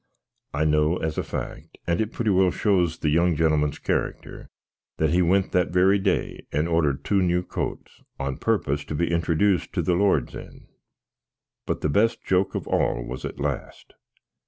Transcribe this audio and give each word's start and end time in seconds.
I 0.51 0.65
know 0.65 0.97
as 0.97 1.19
a 1.19 1.23
fac 1.23 1.77
(and 1.85 2.01
it 2.01 2.11
pretty 2.11 2.31
well 2.31 2.49
shows 2.49 2.97
the 2.97 3.09
young 3.11 3.35
genlmn's 3.35 3.77
carryter), 3.77 4.47
that 4.97 5.11
he 5.11 5.21
went 5.21 5.51
that 5.51 5.69
very 5.69 5.99
day 5.99 6.47
and 6.51 6.67
ordered 6.67 7.03
2 7.05 7.21
new 7.21 7.43
coats, 7.43 8.01
on 8.19 8.37
propos 8.37 8.83
to 8.85 8.95
be 8.95 9.11
introjuiced 9.11 9.71
to 9.73 9.83
the 9.83 9.93
lords 9.93 10.33
in. 10.33 10.65
But 11.67 11.81
the 11.81 11.89
best 11.89 12.23
joak 12.23 12.55
of 12.55 12.67
all 12.67 13.05
was 13.05 13.25
at 13.25 13.39
last. 13.39 13.93